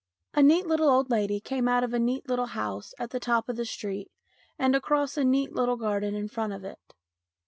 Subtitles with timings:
[0.33, 3.47] A neat little old lady came out of a neat little house at the top
[3.47, 4.11] of the street
[4.57, 6.95] and across a neat little garden in front of it.